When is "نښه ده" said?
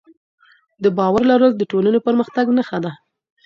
2.57-2.91